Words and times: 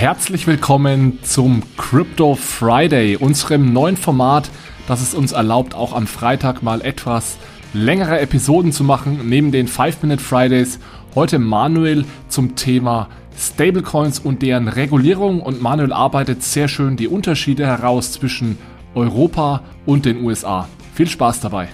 Herzlich 0.00 0.46
willkommen 0.46 1.18
zum 1.22 1.62
Crypto 1.76 2.34
Friday, 2.34 3.16
unserem 3.16 3.74
neuen 3.74 3.98
Format, 3.98 4.50
das 4.88 5.02
es 5.02 5.12
uns 5.12 5.32
erlaubt, 5.32 5.74
auch 5.74 5.92
am 5.92 6.06
Freitag 6.06 6.62
mal 6.62 6.80
etwas 6.80 7.36
längere 7.74 8.18
Episoden 8.18 8.72
zu 8.72 8.82
machen, 8.82 9.28
neben 9.28 9.52
den 9.52 9.68
5-Minute 9.68 10.22
Fridays. 10.22 10.78
Heute 11.14 11.38
Manuel 11.38 12.06
zum 12.28 12.56
Thema 12.56 13.10
Stablecoins 13.36 14.20
und 14.20 14.40
deren 14.40 14.68
Regulierung 14.68 15.42
und 15.42 15.60
Manuel 15.60 15.92
arbeitet 15.92 16.42
sehr 16.42 16.68
schön 16.68 16.96
die 16.96 17.06
Unterschiede 17.06 17.66
heraus 17.66 18.12
zwischen 18.12 18.56
Europa 18.94 19.60
und 19.84 20.06
den 20.06 20.24
USA. 20.24 20.66
Viel 20.94 21.08
Spaß 21.08 21.40
dabei! 21.40 21.68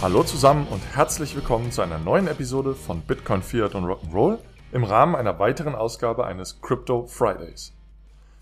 Hallo 0.00 0.22
zusammen 0.22 0.68
und 0.68 0.80
herzlich 0.94 1.34
willkommen 1.34 1.72
zu 1.72 1.82
einer 1.82 1.98
neuen 1.98 2.28
Episode 2.28 2.76
von 2.76 3.00
Bitcoin, 3.00 3.42
Fiat 3.42 3.74
und 3.74 3.84
Rock'n'Roll 3.84 4.38
im 4.70 4.84
Rahmen 4.84 5.16
einer 5.16 5.40
weiteren 5.40 5.74
Ausgabe 5.74 6.24
eines 6.24 6.60
Crypto 6.60 7.06
Fridays. 7.06 7.72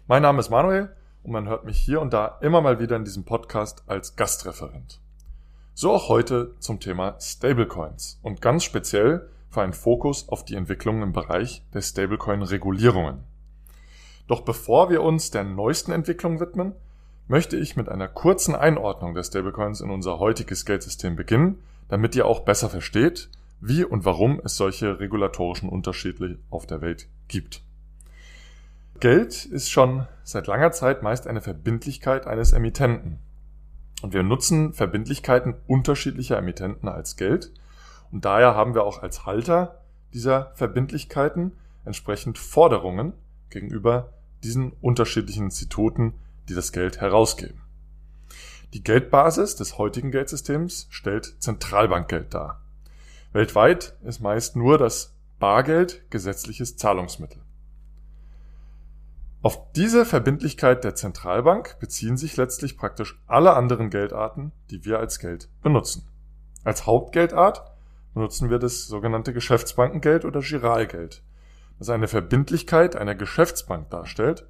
Mein 0.06 0.20
Name 0.20 0.40
ist 0.40 0.50
Manuel 0.50 0.94
und 1.22 1.32
man 1.32 1.48
hört 1.48 1.64
mich 1.64 1.78
hier 1.78 2.02
und 2.02 2.12
da 2.12 2.36
immer 2.42 2.60
mal 2.60 2.78
wieder 2.78 2.96
in 2.96 3.06
diesem 3.06 3.24
Podcast 3.24 3.84
als 3.86 4.16
Gastreferent. 4.16 5.00
So 5.72 5.92
auch 5.92 6.10
heute 6.10 6.54
zum 6.58 6.78
Thema 6.78 7.18
Stablecoins 7.18 8.20
und 8.22 8.42
ganz 8.42 8.62
speziell 8.62 9.30
für 9.48 9.62
einen 9.62 9.72
Fokus 9.72 10.28
auf 10.28 10.44
die 10.44 10.56
Entwicklungen 10.56 11.02
im 11.02 11.12
Bereich 11.14 11.62
der 11.72 11.80
Stablecoin-Regulierungen. 11.80 13.24
Doch 14.28 14.42
bevor 14.42 14.90
wir 14.90 15.02
uns 15.02 15.30
der 15.30 15.44
neuesten 15.44 15.92
Entwicklung 15.92 16.38
widmen, 16.38 16.74
möchte 17.28 17.56
ich 17.56 17.76
mit 17.76 17.88
einer 17.88 18.08
kurzen 18.08 18.54
Einordnung 18.54 19.14
der 19.14 19.24
Stablecoins 19.24 19.80
in 19.80 19.90
unser 19.90 20.18
heutiges 20.18 20.64
Geldsystem 20.64 21.16
beginnen, 21.16 21.58
damit 21.88 22.14
ihr 22.14 22.26
auch 22.26 22.40
besser 22.40 22.68
versteht, 22.68 23.28
wie 23.60 23.84
und 23.84 24.04
warum 24.04 24.40
es 24.44 24.56
solche 24.56 25.00
regulatorischen 25.00 25.68
Unterschiede 25.68 26.38
auf 26.50 26.66
der 26.66 26.80
Welt 26.80 27.08
gibt. 27.28 27.62
Geld 29.00 29.44
ist 29.44 29.70
schon 29.70 30.06
seit 30.24 30.46
langer 30.46 30.72
Zeit 30.72 31.02
meist 31.02 31.26
eine 31.26 31.40
Verbindlichkeit 31.40 32.26
eines 32.26 32.52
Emittenten. 32.52 33.18
Und 34.02 34.12
wir 34.12 34.22
nutzen 34.22 34.72
Verbindlichkeiten 34.72 35.54
unterschiedlicher 35.66 36.38
Emittenten 36.38 36.88
als 36.88 37.16
Geld. 37.16 37.52
Und 38.10 38.24
daher 38.24 38.54
haben 38.54 38.74
wir 38.74 38.84
auch 38.84 39.02
als 39.02 39.26
Halter 39.26 39.80
dieser 40.12 40.52
Verbindlichkeiten 40.54 41.52
entsprechend 41.84 42.38
Forderungen 42.38 43.12
gegenüber 43.50 44.12
diesen 44.42 44.72
unterschiedlichen 44.80 45.44
Instituten, 45.44 46.14
die 46.48 46.54
das 46.54 46.72
Geld 46.72 47.00
herausgeben. 47.00 47.62
Die 48.74 48.82
Geldbasis 48.82 49.56
des 49.56 49.78
heutigen 49.78 50.10
Geldsystems 50.10 50.86
stellt 50.90 51.36
Zentralbankgeld 51.40 52.34
dar. 52.34 52.62
Weltweit 53.32 53.96
ist 54.02 54.20
meist 54.20 54.56
nur 54.56 54.78
das 54.78 55.14
Bargeld 55.38 56.10
gesetzliches 56.10 56.76
Zahlungsmittel. 56.76 57.42
Auf 59.42 59.72
diese 59.72 60.04
Verbindlichkeit 60.04 60.82
der 60.82 60.94
Zentralbank 60.94 61.78
beziehen 61.78 62.16
sich 62.16 62.36
letztlich 62.36 62.76
praktisch 62.76 63.22
alle 63.26 63.54
anderen 63.54 63.90
Geldarten, 63.90 64.52
die 64.70 64.84
wir 64.84 64.98
als 64.98 65.18
Geld 65.20 65.48
benutzen. 65.62 66.08
Als 66.64 66.86
Hauptgeldart 66.86 67.62
benutzen 68.12 68.50
wir 68.50 68.58
das 68.58 68.86
sogenannte 68.86 69.32
Geschäftsbankengeld 69.32 70.24
oder 70.24 70.40
Giralgeld, 70.40 71.22
das 71.78 71.90
eine 71.90 72.08
Verbindlichkeit 72.08 72.96
einer 72.96 73.14
Geschäftsbank 73.14 73.90
darstellt 73.90 74.48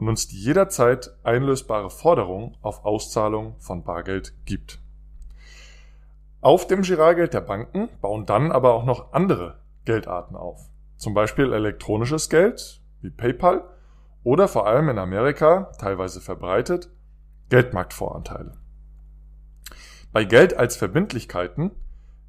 und 0.00 0.08
uns 0.08 0.26
die 0.26 0.38
jederzeit 0.38 1.14
einlösbare 1.24 1.90
Forderung 1.90 2.56
auf 2.62 2.86
Auszahlung 2.86 3.56
von 3.58 3.84
Bargeld 3.84 4.32
gibt. 4.46 4.80
Auf 6.40 6.66
dem 6.66 6.80
Giralgeld 6.80 7.34
der 7.34 7.42
Banken 7.42 7.90
bauen 8.00 8.24
dann 8.24 8.50
aber 8.50 8.72
auch 8.72 8.86
noch 8.86 9.12
andere 9.12 9.60
Geldarten 9.84 10.36
auf. 10.36 10.70
Zum 10.96 11.12
Beispiel 11.12 11.52
elektronisches 11.52 12.30
Geld 12.30 12.80
wie 13.02 13.10
PayPal 13.10 13.62
oder 14.24 14.48
vor 14.48 14.66
allem 14.66 14.88
in 14.88 14.98
Amerika 14.98 15.70
teilweise 15.78 16.22
verbreitet 16.22 16.88
Geldmarktvoranteile. 17.50 18.56
Bei 20.12 20.24
Geld 20.24 20.56
als 20.56 20.76
Verbindlichkeiten 20.76 21.72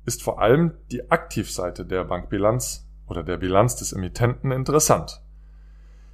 ist 0.05 0.23
vor 0.23 0.41
allem 0.41 0.73
die 0.91 1.09
Aktivseite 1.09 1.85
der 1.85 2.03
Bankbilanz 2.03 2.85
oder 3.07 3.23
der 3.23 3.37
Bilanz 3.37 3.77
des 3.77 3.93
Emittenten 3.93 4.51
interessant. 4.51 5.21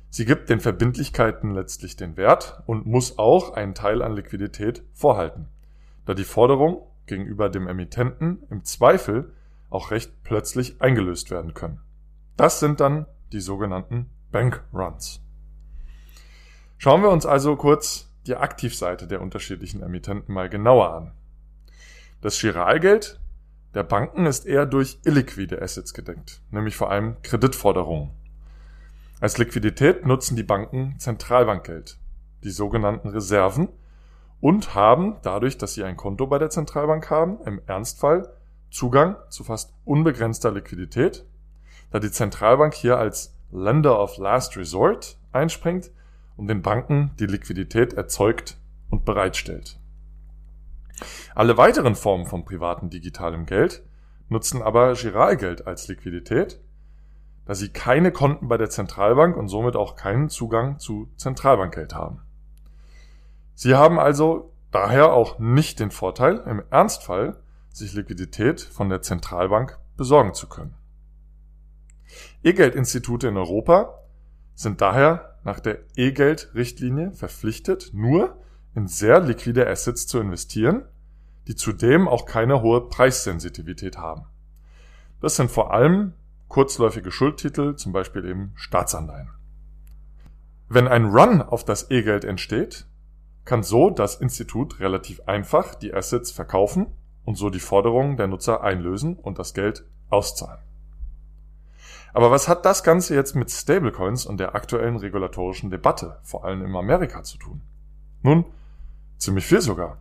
Sie 0.09 0.25
gibt 0.25 0.49
den 0.49 0.59
Verbindlichkeiten 0.59 1.53
letztlich 1.53 1.95
den 1.95 2.17
Wert 2.17 2.63
und 2.65 2.85
muss 2.85 3.17
auch 3.17 3.53
einen 3.53 3.75
Teil 3.75 4.01
an 4.01 4.13
Liquidität 4.13 4.83
vorhalten, 4.93 5.47
da 6.05 6.13
die 6.13 6.23
Forderung 6.23 6.87
gegenüber 7.05 7.49
dem 7.49 7.67
Emittenten 7.67 8.43
im 8.49 8.63
Zweifel 8.63 9.33
auch 9.69 9.91
recht 9.91 10.23
plötzlich 10.23 10.81
eingelöst 10.81 11.29
werden 11.29 11.53
können. 11.53 11.81
Das 12.37 12.59
sind 12.59 12.79
dann 12.79 13.05
die 13.31 13.41
sogenannten 13.41 14.09
Bankruns. 14.31 15.21
Schauen 16.77 17.01
wir 17.01 17.09
uns 17.09 17.25
also 17.25 17.55
kurz 17.55 18.09
die 18.27 18.35
Aktivseite 18.35 19.07
der 19.07 19.21
unterschiedlichen 19.21 19.81
Emittenten 19.81 20.33
mal 20.33 20.49
genauer 20.49 20.93
an. 20.93 21.11
Das 22.21 22.39
Giralgeld 22.39 23.19
der 23.73 23.83
Banken 23.83 24.25
ist 24.25 24.45
eher 24.45 24.65
durch 24.65 24.99
illiquide 25.03 25.61
Assets 25.61 25.93
gedeckt, 25.93 26.41
nämlich 26.51 26.75
vor 26.75 26.91
allem 26.91 27.21
Kreditforderungen. 27.21 28.11
Als 29.19 29.39
Liquidität 29.39 30.05
nutzen 30.05 30.35
die 30.35 30.43
Banken 30.43 30.95
Zentralbankgeld, 30.99 31.97
die 32.43 32.51
sogenannten 32.51 33.09
Reserven, 33.09 33.69
und 34.39 34.75
haben, 34.75 35.15
dadurch, 35.23 35.57
dass 35.57 35.73
sie 35.73 35.83
ein 35.83 35.97
Konto 35.97 36.27
bei 36.27 36.37
der 36.37 36.51
Zentralbank 36.51 37.09
haben, 37.09 37.39
im 37.45 37.59
Ernstfall 37.65 38.31
Zugang 38.69 39.15
zu 39.29 39.43
fast 39.43 39.73
unbegrenzter 39.85 40.51
Liquidität, 40.51 41.25
da 41.89 41.99
die 41.99 42.11
Zentralbank 42.11 42.75
hier 42.75 42.99
als 42.99 43.33
Lender 43.51 43.99
of 43.99 44.17
Last 44.17 44.55
Resort 44.55 45.17
einspringt 45.31 45.89
und 46.35 46.47
den 46.47 46.61
Banken 46.61 47.11
die 47.19 47.25
Liquidität 47.25 47.93
erzeugt 47.93 48.57
und 48.91 49.05
bereitstellt. 49.05 49.79
Alle 51.33 51.57
weiteren 51.57 51.95
Formen 51.95 52.27
von 52.27 52.45
privaten 52.45 52.91
digitalem 52.91 53.47
Geld 53.47 53.81
nutzen 54.29 54.61
aber 54.61 54.93
Giralgeld 54.93 55.65
als 55.65 55.87
Liquidität 55.87 56.59
da 57.47 57.55
sie 57.55 57.69
keine 57.69 58.11
Konten 58.11 58.49
bei 58.49 58.57
der 58.57 58.69
Zentralbank 58.69 59.37
und 59.37 59.47
somit 59.47 59.77
auch 59.77 59.95
keinen 59.95 60.27
Zugang 60.27 60.79
zu 60.79 61.09
Zentralbankgeld 61.15 61.95
haben. 61.95 62.19
Sie 63.55 63.73
haben 63.73 63.99
also 63.99 64.53
daher 64.71 65.13
auch 65.13 65.39
nicht 65.39 65.79
den 65.79 65.89
Vorteil, 65.89 66.43
im 66.45 66.61
Ernstfall 66.69 67.37
sich 67.71 67.93
Liquidität 67.93 68.59
von 68.59 68.89
der 68.89 69.01
Zentralbank 69.01 69.79
besorgen 69.95 70.33
zu 70.33 70.49
können. 70.49 70.75
E-Geld-Institute 72.43 73.25
in 73.25 73.37
Europa 73.37 73.97
sind 74.53 74.81
daher 74.81 75.37
nach 75.45 75.61
der 75.61 75.79
E-Geld-Richtlinie 75.95 77.13
verpflichtet, 77.13 77.91
nur 77.93 78.35
in 78.75 78.87
sehr 78.87 79.21
liquide 79.21 79.67
Assets 79.67 80.05
zu 80.05 80.19
investieren, 80.19 80.83
die 81.47 81.55
zudem 81.55 82.09
auch 82.09 82.25
keine 82.25 82.61
hohe 82.61 82.89
Preissensitivität 82.89 83.97
haben. 83.97 84.25
Das 85.21 85.37
sind 85.37 85.49
vor 85.49 85.73
allem 85.73 86.13
kurzläufige 86.47 87.11
Schuldtitel, 87.11 87.75
zum 87.75 87.91
Beispiel 87.91 88.25
eben 88.25 88.51
Staatsanleihen. 88.55 89.29
Wenn 90.69 90.87
ein 90.87 91.05
Run 91.05 91.41
auf 91.41 91.63
das 91.63 91.91
E-Geld 91.91 92.25
entsteht, 92.25 92.85
kann 93.45 93.63
so 93.63 93.89
das 93.89 94.15
Institut 94.15 94.79
relativ 94.79 95.21
einfach 95.25 95.75
die 95.75 95.93
Assets 95.93 96.31
verkaufen 96.31 96.87
und 97.23 97.35
so 97.35 97.49
die 97.49 97.59
Forderungen 97.59 98.17
der 98.17 98.27
Nutzer 98.27 98.61
einlösen 98.61 99.15
und 99.15 99.39
das 99.39 99.53
Geld 99.53 99.85
auszahlen. 100.09 100.59
Aber 102.13 102.31
was 102.31 102.47
hat 102.47 102.65
das 102.65 102.83
Ganze 102.83 103.15
jetzt 103.15 103.35
mit 103.35 103.51
Stablecoins 103.51 104.25
und 104.25 104.39
der 104.39 104.55
aktuellen 104.55 104.97
regulatorischen 104.97 105.69
Debatte, 105.69 106.17
vor 106.23 106.45
allem 106.45 106.65
in 106.65 106.75
Amerika, 106.75 107.23
zu 107.23 107.37
tun? 107.37 107.61
Nun, 108.23 108.45
ziemlich 109.17 109.45
viel 109.45 109.61
sogar. 109.61 109.99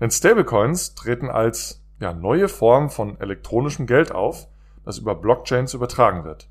Denn 0.00 0.10
Stablecoins 0.10 0.94
treten 0.94 1.30
als 1.30 1.80
ja, 2.00 2.12
neue 2.12 2.48
Form 2.48 2.90
von 2.90 3.20
elektronischem 3.20 3.86
Geld 3.86 4.12
auf, 4.12 4.48
das 4.84 4.98
über 4.98 5.14
Blockchains 5.14 5.74
übertragen 5.74 6.24
wird. 6.24 6.48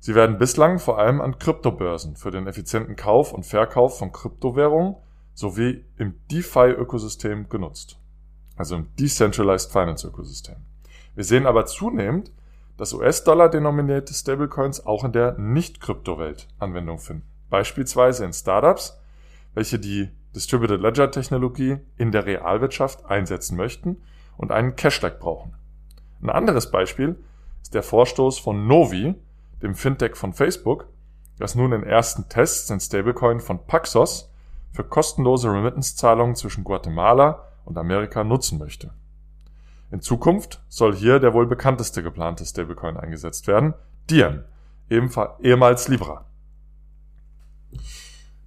Sie 0.00 0.14
werden 0.14 0.38
bislang 0.38 0.78
vor 0.78 0.98
allem 0.98 1.20
an 1.20 1.38
Kryptobörsen 1.38 2.16
für 2.16 2.30
den 2.30 2.46
effizienten 2.46 2.96
Kauf 2.96 3.32
und 3.32 3.44
Verkauf 3.44 3.98
von 3.98 4.12
Kryptowährungen 4.12 4.96
sowie 5.34 5.84
im 5.96 6.14
DeFi-Ökosystem 6.30 7.48
genutzt, 7.48 7.98
also 8.56 8.76
im 8.76 8.88
Decentralized 8.96 9.70
Finance 9.70 10.06
Ökosystem. 10.06 10.56
Wir 11.14 11.24
sehen 11.24 11.46
aber 11.46 11.66
zunehmend, 11.66 12.32
dass 12.76 12.94
US-Dollar-denominierte 12.94 14.14
Stablecoins 14.14 14.86
auch 14.86 15.04
in 15.04 15.12
der 15.12 15.36
Nicht-Kryptowelt 15.36 16.48
Anwendung 16.58 16.98
finden, 16.98 17.26
beispielsweise 17.50 18.24
in 18.24 18.32
Startups, 18.32 19.00
welche 19.54 19.80
die 19.80 20.10
Distributed 20.34 20.80
Ledger 20.80 21.10
Technologie 21.10 21.78
in 21.96 22.12
der 22.12 22.26
Realwirtschaft 22.26 23.04
einsetzen 23.06 23.56
möchten 23.56 24.00
und 24.36 24.52
einen 24.52 24.76
Cash-Lag 24.76 25.18
brauchen. 25.18 25.54
Ein 26.22 26.30
anderes 26.30 26.70
Beispiel 26.70 27.16
ist 27.62 27.74
der 27.74 27.82
Vorstoß 27.82 28.38
von 28.38 28.66
Novi, 28.66 29.14
dem 29.62 29.74
Fintech 29.74 30.16
von 30.16 30.32
Facebook, 30.32 30.86
das 31.38 31.54
nun 31.54 31.72
in 31.72 31.82
ersten 31.82 32.28
Tests 32.28 32.66
den 32.66 32.80
Stablecoin 32.80 33.40
von 33.40 33.66
Paxos 33.66 34.32
für 34.72 34.84
kostenlose 34.84 35.50
Remittance-Zahlungen 35.50 36.34
zwischen 36.34 36.64
Guatemala 36.64 37.44
und 37.64 37.78
Amerika 37.78 38.24
nutzen 38.24 38.58
möchte. 38.58 38.92
In 39.90 40.00
Zukunft 40.00 40.62
soll 40.68 40.94
hier 40.94 41.18
der 41.18 41.32
wohl 41.32 41.46
bekannteste 41.46 42.02
geplante 42.02 42.44
Stablecoin 42.44 42.96
eingesetzt 42.96 43.46
werden, 43.46 43.74
Diem, 44.10 44.44
ehemals 44.90 45.88
Libra. 45.88 46.24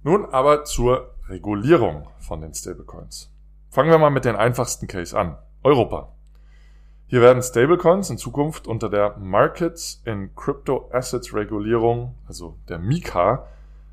Nun 0.02 0.26
aber 0.26 0.64
zur 0.64 1.14
Regulierung 1.28 2.08
von 2.18 2.40
den 2.40 2.54
Stablecoins. 2.54 3.32
Fangen 3.70 3.90
wir 3.90 3.98
mal 3.98 4.10
mit 4.10 4.24
den 4.24 4.36
einfachsten 4.36 4.86
Case 4.86 5.18
an. 5.18 5.36
Europa. 5.62 6.12
Hier 7.12 7.20
werden 7.20 7.42
Stablecoins 7.42 8.08
in 8.08 8.16
Zukunft 8.16 8.66
unter 8.66 8.88
der 8.88 9.18
Markets 9.18 10.00
in 10.06 10.34
Crypto 10.34 10.88
Assets 10.94 11.34
Regulierung, 11.34 12.14
also 12.26 12.56
der 12.70 12.78
MiCA, 12.78 13.46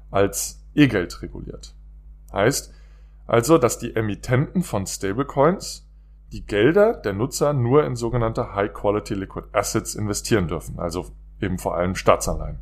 als 0.10 0.64
E-Geld 0.74 1.22
reguliert. 1.22 1.76
Heißt 2.32 2.74
also, 3.28 3.58
dass 3.58 3.78
die 3.78 3.94
Emittenten 3.94 4.64
von 4.64 4.88
Stablecoins 4.88 5.86
die 6.32 6.46
Gelder 6.46 6.94
der 6.94 7.12
Nutzer 7.12 7.52
nur 7.52 7.84
in 7.84 7.98
sogenannte 7.98 8.56
High 8.56 8.72
Quality 8.72 9.16
Liquid 9.16 9.48
Assets 9.52 9.96
investieren 9.96 10.48
dürfen, 10.48 10.80
also 10.80 11.08
eben 11.42 11.60
vor 11.60 11.76
allem 11.76 11.96
Staatsanleihen. 11.96 12.60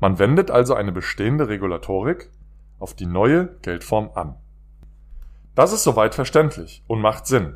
Man 0.00 0.18
wendet 0.18 0.50
also 0.50 0.74
eine 0.74 0.90
bestehende 0.90 1.46
Regulatorik 1.46 2.32
auf 2.80 2.94
die 2.94 3.06
neue 3.06 3.46
Geldform 3.62 4.10
an. 4.16 4.34
Das 5.54 5.72
ist 5.72 5.84
soweit 5.84 6.16
verständlich 6.16 6.82
und 6.88 7.00
macht 7.00 7.28
Sinn, 7.28 7.54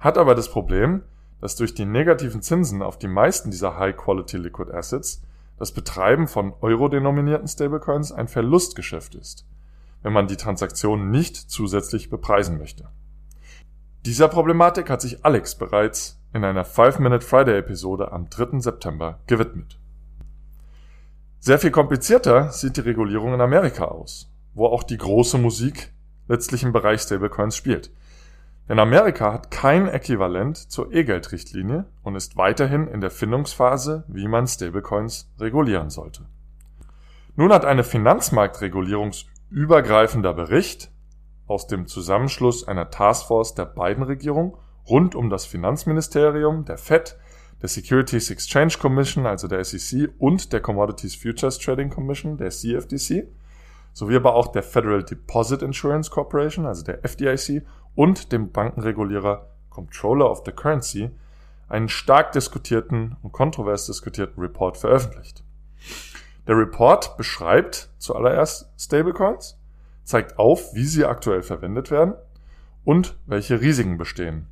hat 0.00 0.18
aber 0.18 0.34
das 0.34 0.50
Problem, 0.50 1.04
dass 1.40 1.56
durch 1.56 1.74
die 1.74 1.84
negativen 1.84 2.42
Zinsen 2.42 2.82
auf 2.82 2.98
die 2.98 3.08
meisten 3.08 3.50
dieser 3.50 3.78
High 3.78 3.96
Quality 3.96 4.36
Liquid 4.38 4.72
Assets 4.72 5.22
das 5.58 5.72
Betreiben 5.72 6.28
von 6.28 6.52
euro-denominierten 6.60 7.48
Stablecoins 7.48 8.12
ein 8.12 8.28
Verlustgeschäft 8.28 9.14
ist, 9.14 9.46
wenn 10.02 10.12
man 10.12 10.28
die 10.28 10.36
Transaktionen 10.36 11.10
nicht 11.10 11.36
zusätzlich 11.36 12.10
bepreisen 12.10 12.58
möchte. 12.58 12.88
Dieser 14.06 14.28
Problematik 14.28 14.88
hat 14.90 15.00
sich 15.00 15.24
Alex 15.24 15.56
bereits 15.56 16.20
in 16.32 16.44
einer 16.44 16.64
5-Minute 16.64 17.24
Friday 17.24 17.58
Episode 17.58 18.12
am 18.12 18.30
3. 18.30 18.60
September 18.60 19.18
gewidmet. 19.26 19.78
Sehr 21.40 21.58
viel 21.58 21.70
komplizierter 21.70 22.50
sieht 22.52 22.76
die 22.76 22.82
Regulierung 22.82 23.34
in 23.34 23.40
Amerika 23.40 23.86
aus, 23.86 24.30
wo 24.54 24.66
auch 24.66 24.82
die 24.82 24.98
große 24.98 25.38
Musik 25.38 25.92
letztlich 26.28 26.62
im 26.62 26.72
Bereich 26.72 27.00
Stablecoins 27.00 27.56
spielt. 27.56 27.90
Denn 28.68 28.78
Amerika 28.78 29.32
hat 29.32 29.50
kein 29.50 29.88
Äquivalent 29.88 30.58
zur 30.58 30.92
E-Geld-Richtlinie 30.92 31.86
und 32.02 32.14
ist 32.16 32.36
weiterhin 32.36 32.86
in 32.86 33.00
der 33.00 33.10
Findungsphase, 33.10 34.04
wie 34.08 34.28
man 34.28 34.46
Stablecoins 34.46 35.32
regulieren 35.40 35.88
sollte. 35.88 36.26
Nun 37.34 37.50
hat 37.52 37.64
eine 37.64 37.84
finanzmarktregulierungsübergreifender 37.84 40.34
Bericht 40.34 40.90
aus 41.46 41.66
dem 41.66 41.86
Zusammenschluss 41.86 42.68
einer 42.68 42.90
Taskforce 42.90 43.54
der 43.54 43.64
beiden 43.64 44.02
Regierungen 44.02 44.52
rund 44.86 45.14
um 45.14 45.30
das 45.30 45.46
Finanzministerium, 45.46 46.66
der 46.66 46.76
Fed, 46.76 47.16
der 47.62 47.70
Securities 47.70 48.30
Exchange 48.30 48.74
Commission, 48.78 49.24
also 49.24 49.48
der 49.48 49.64
SEC, 49.64 50.10
und 50.18 50.52
der 50.52 50.60
Commodities 50.60 51.16
Futures 51.16 51.58
Trading 51.58 51.88
Commission, 51.88 52.36
der 52.36 52.50
CFTC, 52.50 53.28
sowie 53.92 54.16
aber 54.16 54.34
auch 54.34 54.48
der 54.48 54.62
Federal 54.62 55.02
Deposit 55.02 55.62
Insurance 55.62 56.10
Corporation, 56.10 56.66
also 56.66 56.84
der 56.84 57.04
FDIC, 57.04 57.64
und 57.94 58.32
dem 58.32 58.52
Bankenregulierer 58.52 59.48
Comptroller 59.70 60.30
of 60.30 60.42
the 60.44 60.52
Currency 60.52 61.10
einen 61.68 61.88
stark 61.88 62.32
diskutierten 62.32 63.16
und 63.22 63.32
kontrovers 63.32 63.86
diskutierten 63.86 64.40
Report 64.40 64.76
veröffentlicht. 64.76 65.44
Der 66.46 66.56
Report 66.56 67.16
beschreibt 67.16 67.90
zuallererst 67.98 68.70
Stablecoins, 68.78 69.58
zeigt 70.04 70.38
auf, 70.38 70.74
wie 70.74 70.84
sie 70.84 71.04
aktuell 71.04 71.42
verwendet 71.42 71.90
werden 71.90 72.14
und 72.84 73.18
welche 73.26 73.60
Risiken 73.60 73.98
bestehen. 73.98 74.46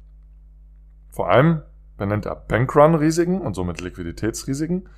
Vor 1.08 1.30
allem 1.30 1.62
benennt 1.96 2.26
er 2.26 2.36
Bankrun-Risiken 2.36 3.40
und 3.40 3.54
somit 3.54 3.80
Liquiditätsrisiken, 3.80 4.88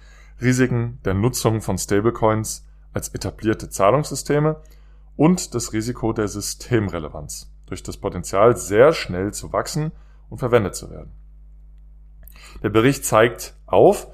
Risiken 0.41 0.99
der 1.05 1.15
Nutzung 1.15 1.61
von 1.61 1.79
Stablecoins 1.79 2.67
als 2.99 3.15
etablierte 3.15 3.71
Zahlungssysteme 3.71 4.57
und 5.17 5.55
das 5.55 5.73
Risiko 5.73 6.13
der 6.13 6.27
Systemrelevanz 6.27 7.49
durch 7.67 7.85
das 7.85 7.97
Potenzial 7.97 8.57
sehr 8.57 8.93
schnell 8.93 9.33
zu 9.33 9.53
wachsen 9.53 9.93
und 10.29 10.39
verwendet 10.39 10.75
zu 10.75 10.91
werden. 10.91 11.13
Der 12.65 12.71
Bericht 12.71 13.05
zeigt 13.05 13.55
auf, 13.67 14.09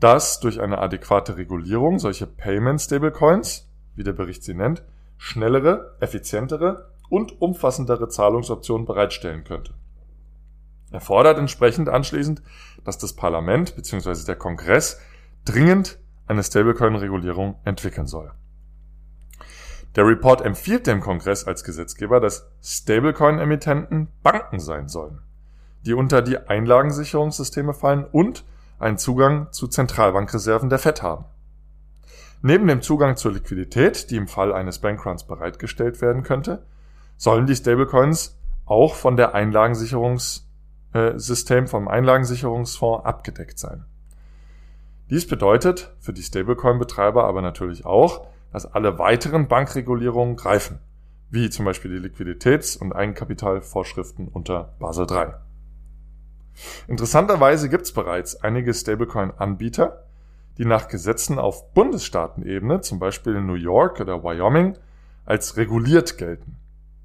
dass 0.00 0.40
durch 0.40 0.60
eine 0.62 0.78
adäquate 0.78 1.36
Regulierung 1.36 1.98
solche 1.98 2.26
Payment 2.26 2.80
Stablecoins, 2.80 3.68
wie 3.96 4.04
der 4.04 4.14
Bericht 4.14 4.44
sie 4.44 4.54
nennt, 4.54 4.82
schnellere, 5.18 5.96
effizientere 6.00 6.90
und 7.10 7.42
umfassendere 7.42 8.08
Zahlungsoptionen 8.08 8.86
bereitstellen 8.86 9.44
könnte. 9.44 9.74
Er 10.90 11.00
fordert 11.02 11.36
entsprechend 11.36 11.90
anschließend, 11.90 12.42
dass 12.82 12.96
das 12.96 13.12
Parlament 13.12 13.76
bzw. 13.76 14.24
der 14.24 14.36
Kongress 14.36 15.00
dringend 15.44 15.98
eine 16.26 16.42
Stablecoin-Regulierung 16.42 17.56
entwickeln 17.64 18.06
soll. 18.06 18.32
Der 19.94 20.06
Report 20.06 20.42
empfiehlt 20.42 20.86
dem 20.86 21.00
Kongress 21.00 21.46
als 21.46 21.64
Gesetzgeber, 21.64 22.20
dass 22.20 22.50
Stablecoin-Emittenten 22.62 24.08
Banken 24.22 24.60
sein 24.60 24.88
sollen, 24.88 25.20
die 25.86 25.94
unter 25.94 26.20
die 26.20 26.38
Einlagensicherungssysteme 26.38 27.72
fallen 27.72 28.04
und 28.04 28.44
einen 28.78 28.98
Zugang 28.98 29.50
zu 29.52 29.68
Zentralbankreserven 29.68 30.68
der 30.68 30.78
Fed 30.78 31.02
haben. 31.02 31.24
Neben 32.42 32.66
dem 32.66 32.82
Zugang 32.82 33.16
zur 33.16 33.32
Liquidität, 33.32 34.10
die 34.10 34.16
im 34.16 34.28
Fall 34.28 34.52
eines 34.52 34.80
Bankruns 34.80 35.24
bereitgestellt 35.24 36.02
werden 36.02 36.22
könnte, 36.22 36.66
sollen 37.16 37.46
die 37.46 37.56
Stablecoins 37.56 38.38
auch 38.66 38.94
von 38.94 39.16
der 39.16 39.34
Einlagensicherungssystem 39.34 41.66
vom 41.66 41.88
Einlagensicherungsfonds 41.88 43.06
abgedeckt 43.06 43.58
sein. 43.58 43.86
Dies 45.08 45.28
bedeutet 45.28 45.94
für 46.00 46.12
die 46.12 46.22
Stablecoin-Betreiber 46.22 47.24
aber 47.24 47.40
natürlich 47.40 47.86
auch, 47.86 48.26
dass 48.52 48.66
alle 48.66 48.98
weiteren 48.98 49.46
Bankregulierungen 49.46 50.34
greifen, 50.34 50.80
wie 51.30 51.48
zum 51.48 51.64
Beispiel 51.64 51.92
die 51.92 52.08
Liquiditäts- 52.08 52.76
und 52.76 52.92
Eigenkapitalvorschriften 52.92 54.26
unter 54.28 54.74
Basel 54.80 55.06
III. 55.08 55.34
Interessanterweise 56.88 57.68
gibt 57.68 57.84
es 57.84 57.92
bereits 57.92 58.42
einige 58.42 58.74
Stablecoin-Anbieter, 58.74 60.02
die 60.58 60.64
nach 60.64 60.88
Gesetzen 60.88 61.38
auf 61.38 61.72
Bundesstaatenebene, 61.72 62.80
zum 62.80 62.98
Beispiel 62.98 63.36
in 63.36 63.46
New 63.46 63.54
York 63.54 64.00
oder 64.00 64.24
Wyoming, 64.24 64.76
als 65.24 65.56
reguliert 65.56 66.18
gelten. 66.18 66.56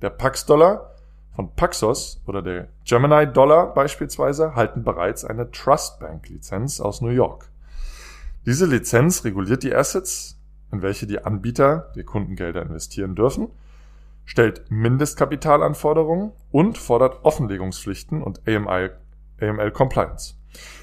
Der 0.02 0.10
Pax-Dollar 0.10 0.96
von 1.36 1.54
Paxos 1.54 2.22
oder 2.26 2.42
der 2.42 2.70
Gemini-Dollar 2.86 3.74
beispielsweise 3.74 4.56
halten 4.56 4.84
bereits 4.84 5.24
eine 5.24 5.52
Trust 5.52 6.00
Bank-Lizenz 6.00 6.80
aus 6.82 7.02
New 7.02 7.10
York. 7.10 7.51
Diese 8.46 8.66
Lizenz 8.66 9.24
reguliert 9.24 9.64
die 9.64 9.74
Assets, 9.76 10.40
in 10.72 10.82
welche 10.82 11.06
die 11.06 11.24
Anbieter 11.24 11.92
die 11.96 12.04
Kundengelder 12.04 12.64
investieren 12.64 13.16
dürfen, 13.16 13.50
stellt 14.26 14.70
Mindestkapitalanforderungen 14.70 16.32
und 16.52 16.78
fordert 16.78 17.24
Offenlegungspflichten 17.24 18.24
und 18.24 18.42
AML, 18.48 18.98
AML 19.40 19.72
Compliance. 19.72 20.36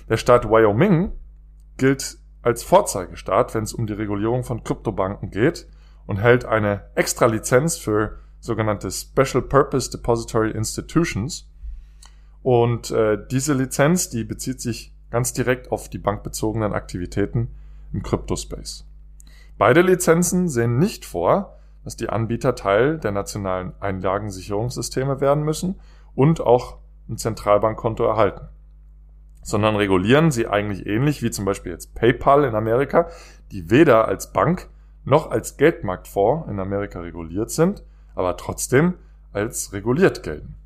Der 0.08 0.16
Staat 0.16 0.48
Wyoming 0.48 1.12
gilt 1.76 2.18
als 2.42 2.62
Vorzeigestaat, 2.62 3.54
wenn 3.54 3.64
es 3.64 3.72
um 3.72 3.86
die 3.86 3.92
Regulierung 3.92 4.44
von 4.44 4.62
Kryptobanken 4.62 5.30
geht 5.30 5.66
und 6.06 6.18
hält 6.18 6.44
eine 6.44 6.84
extra 6.94 7.26
Lizenz 7.26 7.76
für 7.76 8.18
sogenannte 8.40 8.90
Special 8.90 9.42
Purpose 9.42 9.90
Depository 9.90 10.50
Institutions. 10.50 11.50
Und 12.42 12.90
äh, 12.92 13.18
diese 13.30 13.52
Lizenz, 13.52 14.08
die 14.10 14.24
bezieht 14.24 14.60
sich 14.60 14.94
ganz 15.10 15.32
direkt 15.32 15.72
auf 15.72 15.88
die 15.88 15.98
bankbezogenen 15.98 16.72
Aktivitäten 16.72 17.48
im 17.92 18.02
Kryptospace. 18.02 18.86
Beide 19.56 19.82
Lizenzen 19.82 20.48
sehen 20.48 20.78
nicht 20.78 21.04
vor, 21.04 21.58
dass 21.84 21.96
die 21.96 22.10
Anbieter 22.10 22.54
Teil 22.54 22.98
der 22.98 23.12
nationalen 23.12 23.72
Einlagensicherungssysteme 23.80 25.20
werden 25.20 25.42
müssen 25.44 25.80
und 26.14 26.40
auch 26.40 26.78
ein 27.08 27.16
Zentralbankkonto 27.16 28.04
erhalten, 28.04 28.48
sondern 29.42 29.76
regulieren 29.76 30.30
sie 30.30 30.46
eigentlich 30.46 30.86
ähnlich 30.86 31.22
wie 31.22 31.30
zum 31.30 31.44
Beispiel 31.44 31.72
jetzt 31.72 31.94
PayPal 31.94 32.44
in 32.44 32.54
Amerika, 32.54 33.08
die 33.50 33.70
weder 33.70 34.06
als 34.06 34.32
Bank 34.32 34.68
noch 35.04 35.30
als 35.30 35.56
Geldmarktfonds 35.56 36.50
in 36.50 36.60
Amerika 36.60 37.00
reguliert 37.00 37.50
sind, 37.50 37.82
aber 38.14 38.36
trotzdem 38.36 38.94
als 39.32 39.72
reguliert 39.72 40.22
gelten. 40.22 40.57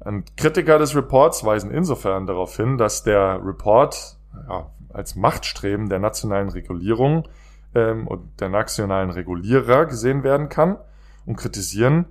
Und 0.00 0.36
Kritiker 0.36 0.78
des 0.78 0.96
Reports 0.96 1.44
weisen 1.44 1.70
insofern 1.70 2.26
darauf 2.26 2.56
hin, 2.56 2.78
dass 2.78 3.02
der 3.02 3.40
Report 3.44 4.16
ja, 4.48 4.70
als 4.92 5.14
Machtstreben 5.14 5.88
der 5.88 5.98
nationalen 5.98 6.48
Regulierung 6.48 7.28
ähm, 7.74 8.06
und 8.06 8.40
der 8.40 8.48
nationalen 8.48 9.10
Regulierer 9.10 9.86
gesehen 9.86 10.22
werden 10.22 10.48
kann 10.48 10.76
und 11.26 11.36
kritisieren, 11.36 12.06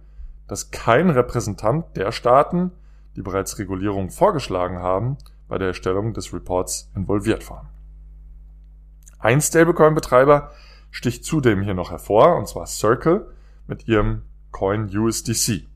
dass 0.47 0.71
kein 0.71 1.09
Repräsentant 1.09 1.85
der 1.95 2.11
Staaten, 2.11 2.71
die 3.15 3.21
bereits 3.21 3.57
Regulierung 3.57 4.09
vorgeschlagen 4.09 4.79
haben, 4.79 5.17
bei 5.47 5.57
der 5.57 5.69
Erstellung 5.69 6.13
des 6.13 6.33
Reports 6.33 6.91
involviert 6.95 7.49
waren. 7.49 7.67
Ein 9.17 9.41
Stablecoin-Betreiber 9.41 10.51
sticht 10.91 11.25
zudem 11.25 11.61
hier 11.61 11.73
noch 11.73 11.91
hervor, 11.91 12.37
und 12.37 12.47
zwar 12.47 12.67
Circle 12.67 13.27
mit 13.67 13.87
ihrem 13.87 14.23
Stablecoin 14.49 14.89
USDC. 14.97 15.68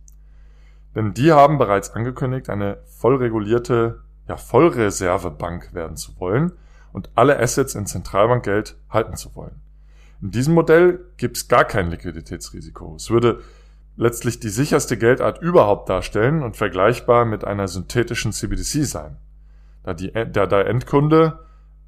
Denn 0.96 1.14
die 1.14 1.32
haben 1.32 1.58
bereits 1.58 1.92
angekündigt, 1.92 2.50
eine 2.50 2.78
vollregulierte 2.86 4.02
ja, 4.28 4.38
Vollreservebank 4.38 5.74
werden 5.74 5.98
zu 5.98 6.20
wollen 6.20 6.54
und 6.92 7.10
alle 7.16 7.40
Assets 7.40 7.76
in 7.76 7.86
Zentralbankgeld 7.86 8.78
halten 8.90 9.16
zu 9.16 9.36
wollen. 9.36 9.60
In 10.22 10.32
diesem 10.32 10.54
Modell 10.54 11.00
gibt 11.18 11.38
es 11.38 11.48
gar 11.48 11.66
kein 11.66 11.90
Liquiditätsrisiko. 11.90 12.96
Es 12.96 13.10
würde 13.10 13.42
letztlich 13.98 14.40
die 14.40 14.50
sicherste 14.50 14.98
Geldart 14.98 15.42
überhaupt 15.42 15.90
darstellen 15.90 16.44
und 16.44 16.56
vergleichbar 16.56 17.26
mit 17.26 17.44
einer 17.44 17.68
synthetischen 17.68 18.32
CBDC 18.32 18.86
sein, 18.86 19.18
da, 19.84 19.94
die, 19.94 20.12
da 20.12 20.46
der 20.46 20.68
Endkunde 20.68 21.40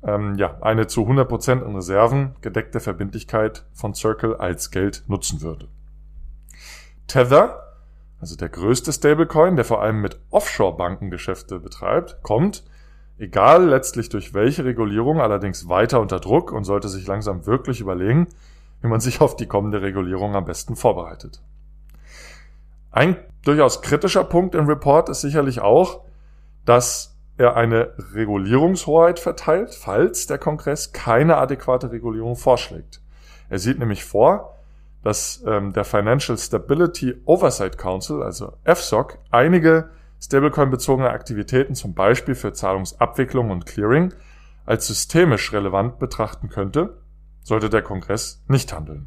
ähm, 0.04 0.36
ja, 0.36 0.58
eine 0.62 0.88
zu 0.88 1.02
100% 1.02 1.66
in 1.66 1.76
Reserven 1.76 2.36
gedeckte 2.42 2.80
Verbindlichkeit 2.80 3.66
von 3.74 3.94
Circle 3.94 4.36
als 4.36 4.70
Geld 4.70 5.04
nutzen 5.08 5.42
würde. 5.42 5.68
Tether, 7.08 7.65
also 8.20 8.36
der 8.36 8.50
größte 8.50 8.94
Stablecoin, 8.94 9.56
der 9.56 9.66
vor 9.66 9.82
allem 9.82 10.02
mit 10.02 10.20
Offshore-Banken 10.32 11.10
Geschäfte 11.10 11.60
betreibt, 11.60 12.22
kommt, 12.24 12.64
egal 13.18 13.66
letztlich 13.66 14.10
durch 14.10 14.34
welche 14.34 14.66
Regulierung, 14.66 15.22
allerdings 15.22 15.70
weiter 15.70 16.02
unter 16.02 16.20
Druck 16.20 16.52
und 16.52 16.64
sollte 16.64 16.90
sich 16.90 17.08
langsam 17.08 17.46
wirklich 17.46 17.82
überlegen, 17.82 18.28
wie 18.82 18.88
man 18.88 19.00
sich 19.00 19.22
auf 19.22 19.36
die 19.36 19.48
kommende 19.48 19.82
Regulierung 19.82 20.36
am 20.36 20.46
besten 20.46 20.76
vorbereitet. 20.76 21.42
Ein 22.92 23.18
durchaus 23.44 23.82
kritischer 23.82 24.24
Punkt 24.24 24.56
im 24.56 24.68
Report 24.68 25.10
ist 25.10 25.22
sicherlich 25.22 25.60
auch, 25.60 26.02
dass 26.66 27.18
er 27.38 27.58
eine 27.58 27.94
Regulierungshoheit 28.14 29.20
verteilt, 29.20 29.76
falls 29.76 30.28
der 30.28 30.38
Kongress 30.38 30.94
keine 30.94 31.38
adäquate 31.38 31.92
Regulierung 31.92 32.36
vorschlägt. 32.36 33.02
Er 33.50 33.60
sieht 33.60 33.78
nämlich 33.78 34.06
vor, 34.06 34.55
dass 35.06 35.44
ähm, 35.46 35.72
der 35.72 35.86
Financial 35.86 36.36
Stability 36.36 37.14
Oversight 37.26 37.78
Council, 37.78 38.24
also 38.24 38.54
FSOC, 38.64 39.20
einige 39.30 39.92
Stablecoin-bezogene 40.20 41.12
Aktivitäten, 41.12 41.76
zum 41.76 41.94
Beispiel 41.94 42.34
für 42.34 42.54
Zahlungsabwicklung 42.54 43.52
und 43.52 43.68
Clearing, 43.68 44.16
als 44.66 44.88
systemisch 44.88 45.54
relevant 45.54 46.00
betrachten 46.00 46.50
könnte, 46.50 46.98
sollte 47.44 47.70
der 47.70 47.84
Kongress 47.84 48.44
nicht 48.48 48.74
handeln. 48.74 49.06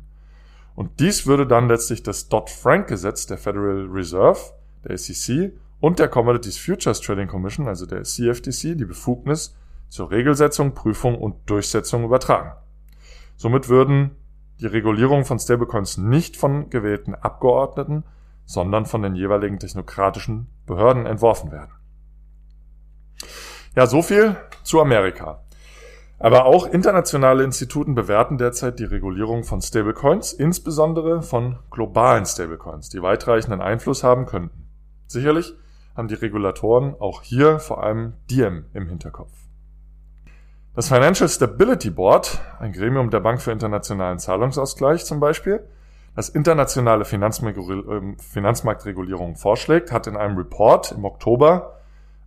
Und 0.77 1.01
dies 1.01 1.27
würde 1.27 1.49
dann 1.49 1.67
letztlich 1.67 2.05
das 2.05 2.29
Dodd-Frank-Gesetz 2.29 3.27
der 3.27 3.39
Federal 3.39 3.89
Reserve, 3.91 4.39
der 4.85 4.97
SEC, 4.97 5.53
und 5.81 5.99
der 5.99 6.07
Commodities 6.07 6.59
Futures 6.59 7.01
Trading 7.01 7.27
Commission, 7.27 7.67
also 7.67 7.87
der 7.87 8.05
CFTC, 8.05 8.77
die 8.77 8.85
Befugnis 8.85 9.57
zur 9.89 10.13
Regelsetzung, 10.13 10.75
Prüfung 10.75 11.19
und 11.19 11.51
Durchsetzung 11.51 12.05
übertragen. 12.05 12.53
Somit 13.37 13.69
würden 13.69 14.13
die 14.61 14.67
Regulierung 14.67 15.25
von 15.25 15.39
Stablecoins 15.39 15.99
nicht 15.99 16.37
von 16.37 16.71
gewählten 16.71 17.15
Abgeordneten, 17.15 18.05
sondern 18.45 18.87
von 18.87 19.03
den 19.03 19.15
jeweiligen 19.15 19.59
technokratischen 19.59 20.49
Behörden 20.67 21.07
entworfen 21.07 21.53
werden. 21.53 21.73
Ja, 23.77 23.87
so 23.87 24.03
viel 24.03 24.37
zu 24.63 24.81
Amerika. 24.81 25.45
Aber 26.19 26.47
auch 26.47 26.67
internationale 26.67 27.45
Instituten 27.45 27.95
bewerten 27.95 28.39
derzeit 28.39 28.81
die 28.81 28.85
Regulierung 28.85 29.45
von 29.45 29.61
Stablecoins, 29.63 30.33
insbesondere 30.33 31.23
von 31.23 31.59
globalen 31.71 32.27
Stablecoins, 32.27 32.89
die 32.89 33.03
weitreichenden 33.03 33.61
Einfluss 33.61 34.03
haben 34.03 34.27
könnten. 34.27 34.69
Sicherlich 35.07 35.55
haben 35.97 36.09
die 36.09 36.15
Regulatoren 36.15 36.97
auch 36.99 37.23
hier 37.23 37.61
vor 37.61 37.85
allem 37.85 38.15
Diem 38.29 38.65
im 38.73 38.89
Hinterkopf. 38.89 39.48
Das 40.79 40.87
Financial 40.91 41.29
Stability 41.29 41.91
Board, 41.91 42.41
ein 42.61 42.73
Gremium 42.73 43.11
der 43.11 43.19
Bank 43.19 43.43
für 43.43 43.51
internationalen 43.51 44.21
Zahlungsausgleich 44.21 45.05
zum 45.05 45.19
Beispiel, 45.19 45.67
das 46.15 46.29
internationale 46.29 47.05
ähm, 47.05 48.17
Finanzmarktregulierung 48.21 49.35
vorschlägt, 49.35 49.91
hat 49.91 50.07
in 50.07 50.17
einem 50.17 50.39
Report 50.39 50.93
im 50.93 51.05
Oktober 51.05 51.81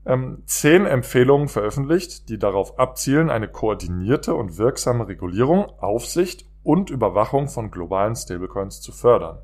ähm, 0.05 0.43
zehn 0.47 0.85
Empfehlungen 0.85 1.47
veröffentlicht, 1.47 2.27
die 2.27 2.37
darauf 2.37 2.77
abzielen, 2.77 3.29
eine 3.29 3.47
koordinierte 3.47 4.35
und 4.35 4.57
wirksame 4.57 5.07
Regulierung, 5.07 5.71
Aufsicht 5.79 6.45
und 6.61 6.89
Überwachung 6.89 7.47
von 7.47 7.71
globalen 7.71 8.17
Stablecoins 8.17 8.81
zu 8.81 8.91
fördern. 8.91 9.37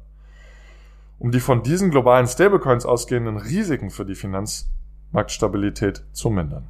Um 1.18 1.32
die 1.32 1.40
von 1.40 1.64
diesen 1.64 1.92
globalen 1.92 2.28
Stablecoins 2.28 2.86
ausgehenden 2.86 3.38
Risiken 3.38 3.90
für 3.90 4.04
die 4.04 4.16
Finanzmarktstabilität 4.16 6.04
zu 6.12 6.30
mindern. 6.30 6.68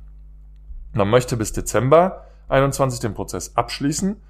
Man 0.94 1.10
möchte 1.10 1.36
bis 1.36 1.52
Dezember 1.52 2.26
21 2.50 3.00
den 3.00 3.14
Prozess 3.14 3.56
abschließen 3.56 4.22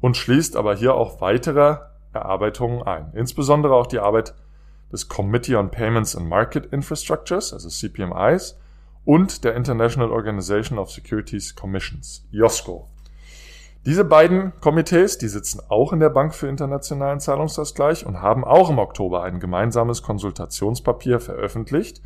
und 0.00 0.16
schließt 0.16 0.56
aber 0.56 0.74
hier 0.74 0.94
auch 0.94 1.20
weitere 1.20 1.76
Erarbeitungen 2.12 2.82
ein. 2.82 3.12
Insbesondere 3.14 3.74
auch 3.74 3.86
die 3.86 3.98
Arbeit 3.98 4.34
des 4.90 5.08
Committee 5.08 5.56
on 5.56 5.70
Payments 5.70 6.14
and 6.14 6.28
Market 6.28 6.66
Infrastructures, 6.66 7.52
also 7.52 7.68
CPMIs, 7.68 8.58
und 9.04 9.44
der 9.44 9.56
International 9.56 10.10
Organization 10.10 10.78
of 10.78 10.90
Securities 10.90 11.56
Commissions, 11.56 12.24
IOSCO. 12.30 12.88
Diese 13.84 14.04
beiden 14.04 14.52
Komitees, 14.60 15.18
die 15.18 15.26
sitzen 15.26 15.60
auch 15.68 15.92
in 15.92 15.98
der 15.98 16.10
Bank 16.10 16.34
für 16.34 16.46
internationalen 16.46 17.18
Zahlungsausgleich 17.18 18.06
und 18.06 18.20
haben 18.20 18.44
auch 18.44 18.70
im 18.70 18.78
Oktober 18.78 19.24
ein 19.24 19.40
gemeinsames 19.40 20.02
Konsultationspapier 20.02 21.18
veröffentlicht, 21.18 22.00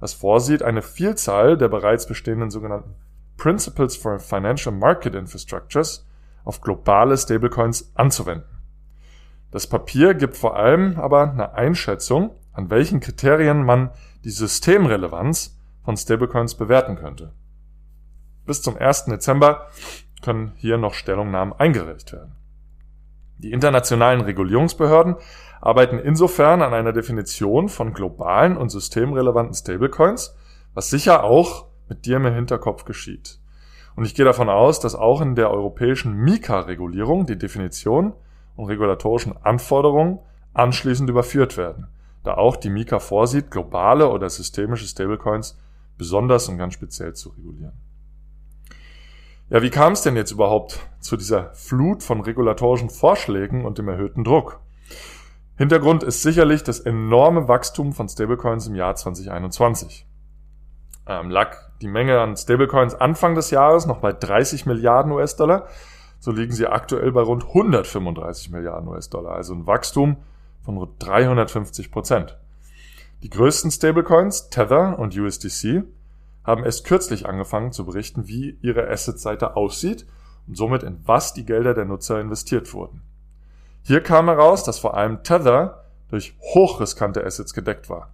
das 0.00 0.12
vorsieht, 0.12 0.62
eine 0.62 0.80
Vielzahl 0.80 1.58
der 1.58 1.66
bereits 1.66 2.06
bestehenden 2.06 2.50
sogenannten 2.50 2.94
Principles 3.38 3.96
for 3.96 4.18
Financial 4.18 4.74
Market 4.74 5.14
Infrastructures 5.14 6.06
auf 6.44 6.60
globale 6.60 7.16
Stablecoins 7.16 7.90
anzuwenden. 7.94 8.58
Das 9.50 9.66
Papier 9.66 10.12
gibt 10.12 10.36
vor 10.36 10.56
allem 10.56 10.98
aber 10.98 11.30
eine 11.30 11.54
Einschätzung, 11.54 12.32
an 12.52 12.68
welchen 12.68 13.00
Kriterien 13.00 13.64
man 13.64 13.90
die 14.24 14.30
Systemrelevanz 14.30 15.56
von 15.82 15.96
Stablecoins 15.96 16.54
bewerten 16.54 16.96
könnte. 16.96 17.32
Bis 18.44 18.60
zum 18.60 18.76
1. 18.76 19.06
Dezember 19.06 19.68
können 20.20 20.52
hier 20.56 20.76
noch 20.76 20.94
Stellungnahmen 20.94 21.54
eingereicht 21.54 22.12
werden. 22.12 22.34
Die 23.38 23.52
internationalen 23.52 24.20
Regulierungsbehörden 24.20 25.16
arbeiten 25.60 25.98
insofern 25.98 26.60
an 26.60 26.74
einer 26.74 26.92
Definition 26.92 27.68
von 27.68 27.94
globalen 27.94 28.56
und 28.56 28.70
systemrelevanten 28.70 29.54
Stablecoins, 29.54 30.34
was 30.74 30.90
sicher 30.90 31.22
auch 31.22 31.66
mit 31.88 32.06
dir 32.06 32.16
im 32.16 32.26
Hinterkopf 32.26 32.84
geschieht. 32.84 33.38
Und 33.96 34.04
ich 34.04 34.14
gehe 34.14 34.24
davon 34.24 34.48
aus, 34.48 34.80
dass 34.80 34.94
auch 34.94 35.20
in 35.20 35.34
der 35.34 35.50
europäischen 35.50 36.14
Mika-Regulierung 36.14 37.26
die 37.26 37.38
Definition 37.38 38.12
und 38.56 38.66
regulatorischen 38.66 39.36
Anforderungen 39.36 40.18
anschließend 40.54 41.08
überführt 41.10 41.56
werden, 41.56 41.88
da 42.24 42.34
auch 42.34 42.56
die 42.56 42.70
Mika 42.70 42.98
vorsieht, 42.98 43.50
globale 43.50 44.08
oder 44.08 44.28
systemische 44.30 44.86
Stablecoins 44.86 45.58
besonders 45.96 46.48
und 46.48 46.58
ganz 46.58 46.74
speziell 46.74 47.14
zu 47.14 47.30
regulieren. 47.30 47.72
Ja, 49.50 49.62
wie 49.62 49.70
kam 49.70 49.94
es 49.94 50.02
denn 50.02 50.16
jetzt 50.16 50.30
überhaupt 50.30 50.78
zu 51.00 51.16
dieser 51.16 51.54
Flut 51.54 52.02
von 52.02 52.20
regulatorischen 52.20 52.90
Vorschlägen 52.90 53.64
und 53.64 53.78
dem 53.78 53.88
erhöhten 53.88 54.22
Druck? 54.22 54.60
Hintergrund 55.56 56.02
ist 56.02 56.22
sicherlich 56.22 56.62
das 56.62 56.80
enorme 56.80 57.48
Wachstum 57.48 57.92
von 57.92 58.08
Stablecoins 58.08 58.66
im 58.66 58.74
Jahr 58.74 58.94
2021. 58.94 60.07
Ähm, 61.08 61.30
lag 61.30 61.56
die 61.80 61.88
Menge 61.88 62.20
an 62.20 62.36
Stablecoins 62.36 62.94
Anfang 62.94 63.34
des 63.34 63.50
Jahres 63.50 63.86
noch 63.86 63.98
bei 63.98 64.12
30 64.12 64.66
Milliarden 64.66 65.10
US-Dollar, 65.12 65.66
so 66.20 66.32
liegen 66.32 66.52
sie 66.52 66.66
aktuell 66.66 67.12
bei 67.12 67.22
rund 67.22 67.46
135 67.46 68.50
Milliarden 68.50 68.88
US-Dollar, 68.88 69.32
also 69.32 69.54
ein 69.54 69.66
Wachstum 69.66 70.18
von 70.62 70.76
rund 70.76 70.92
350 70.98 71.90
Prozent. 71.90 72.36
Die 73.22 73.30
größten 73.30 73.70
Stablecoins, 73.70 74.50
Tether 74.50 74.98
und 74.98 75.16
USDC, 75.16 75.84
haben 76.44 76.64
erst 76.64 76.84
kürzlich 76.84 77.26
angefangen 77.26 77.72
zu 77.72 77.84
berichten, 77.86 78.28
wie 78.28 78.58
ihre 78.62 78.88
Asset-Seite 78.88 79.56
aussieht 79.56 80.06
und 80.46 80.56
somit 80.56 80.82
in 80.82 81.00
was 81.04 81.32
die 81.32 81.44
Gelder 81.44 81.74
der 81.74 81.84
Nutzer 81.84 82.20
investiert 82.20 82.72
wurden. 82.74 83.02
Hier 83.82 84.02
kam 84.02 84.26
heraus, 84.26 84.64
dass 84.64 84.78
vor 84.78 84.94
allem 84.94 85.22
Tether 85.22 85.84
durch 86.10 86.36
hochriskante 86.40 87.24
Assets 87.24 87.54
gedeckt 87.54 87.88
war. 87.88 88.12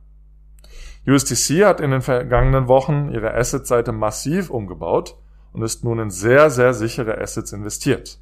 USDC 1.06 1.64
hat 1.64 1.80
in 1.80 1.90
den 1.90 2.02
vergangenen 2.02 2.66
Wochen 2.68 3.10
ihre 3.10 3.34
Asset-Seite 3.34 3.92
massiv 3.92 4.50
umgebaut 4.50 5.16
und 5.52 5.62
ist 5.62 5.84
nun 5.84 5.98
in 5.98 6.10
sehr, 6.10 6.50
sehr 6.50 6.72
sichere 6.72 7.20
Assets 7.20 7.52
investiert. 7.52 8.18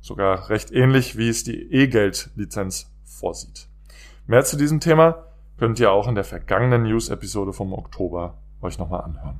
Sogar 0.00 0.48
recht 0.50 0.70
ähnlich, 0.70 1.18
wie 1.18 1.28
es 1.28 1.42
die 1.42 1.72
E-Geld-Lizenz 1.72 2.90
vorsieht. 3.04 3.68
Mehr 4.26 4.44
zu 4.44 4.56
diesem 4.56 4.78
Thema 4.78 5.24
könnt 5.58 5.80
ihr 5.80 5.90
auch 5.90 6.06
in 6.06 6.14
der 6.14 6.24
vergangenen 6.24 6.84
News-Episode 6.84 7.52
vom 7.52 7.72
Oktober 7.72 8.38
euch 8.62 8.78
nochmal 8.78 9.02
anhören. 9.02 9.38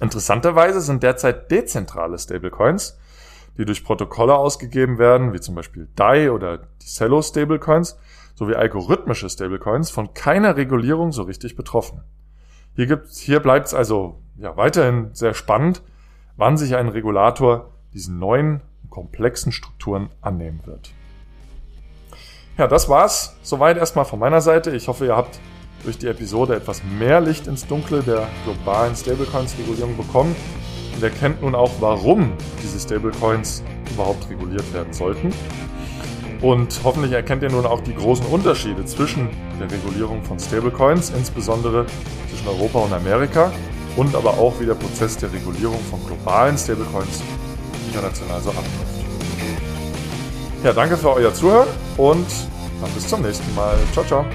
Interessanterweise 0.00 0.80
sind 0.80 1.02
derzeit 1.02 1.50
dezentrale 1.50 2.18
Stablecoins, 2.18 2.98
die 3.56 3.64
durch 3.64 3.84
Protokolle 3.84 4.34
ausgegeben 4.34 4.98
werden, 4.98 5.32
wie 5.32 5.40
zum 5.40 5.54
Beispiel 5.54 5.88
DAI 5.94 6.32
oder 6.32 6.58
die 6.58 6.86
Cello 6.86 7.22
Stablecoins, 7.22 7.98
sowie 8.34 8.54
algorithmische 8.54 9.28
Stablecoins 9.28 9.90
von 9.90 10.14
keiner 10.14 10.56
Regulierung 10.56 11.12
so 11.12 11.22
richtig 11.22 11.56
betroffen. 11.56 12.02
Hier, 12.74 13.02
hier 13.10 13.40
bleibt 13.40 13.66
es 13.66 13.74
also 13.74 14.22
ja, 14.36 14.56
weiterhin 14.56 15.10
sehr 15.12 15.34
spannend, 15.34 15.82
wann 16.36 16.56
sich 16.56 16.74
ein 16.74 16.88
Regulator 16.88 17.72
diesen 17.92 18.18
neuen 18.18 18.62
komplexen 18.88 19.52
Strukturen 19.52 20.10
annehmen 20.20 20.60
wird. 20.64 20.92
Ja, 22.58 22.66
das 22.66 22.88
war's. 22.88 23.36
Soweit 23.42 23.76
erstmal 23.76 24.04
von 24.04 24.18
meiner 24.18 24.40
Seite. 24.40 24.70
Ich 24.76 24.88
hoffe, 24.88 25.06
ihr 25.06 25.16
habt 25.16 25.40
durch 25.84 25.98
die 25.98 26.06
Episode 26.06 26.54
etwas 26.54 26.82
mehr 26.84 27.20
Licht 27.20 27.46
ins 27.46 27.66
Dunkle 27.66 28.02
der 28.02 28.28
globalen 28.44 28.94
Stablecoins-Regulierung 28.94 29.96
bekommen 29.96 30.36
und 30.94 31.02
erkennt 31.02 31.42
nun 31.42 31.54
auch, 31.54 31.72
warum 31.80 32.32
diese 32.62 32.78
Stablecoins 32.78 33.62
überhaupt 33.92 34.28
reguliert 34.28 34.72
werden 34.72 34.92
sollten. 34.92 35.32
Und 36.42 36.80
hoffentlich 36.82 37.12
erkennt 37.12 37.44
ihr 37.44 37.50
nun 37.50 37.64
auch 37.64 37.80
die 37.80 37.94
großen 37.94 38.26
Unterschiede 38.26 38.84
zwischen 38.84 39.28
der 39.60 39.70
Regulierung 39.70 40.22
von 40.24 40.40
Stablecoins, 40.40 41.10
insbesondere 41.10 41.86
zwischen 42.28 42.48
Europa 42.48 42.80
und 42.80 42.92
Amerika, 42.92 43.52
und 43.96 44.14
aber 44.16 44.30
auch, 44.38 44.58
wie 44.58 44.66
der 44.66 44.74
Prozess 44.74 45.16
der 45.16 45.32
Regulierung 45.32 45.78
von 45.88 46.04
globalen 46.06 46.58
Stablecoins 46.58 47.22
international 47.92 48.40
so 48.40 48.50
abläuft. 48.50 48.92
Ja, 50.64 50.72
danke 50.72 50.96
für 50.96 51.12
euer 51.12 51.32
Zuhören 51.32 51.68
und 51.96 52.26
dann 52.80 52.90
bis 52.92 53.06
zum 53.06 53.22
nächsten 53.22 53.54
Mal. 53.54 53.76
Ciao, 53.92 54.04
ciao. 54.04 54.26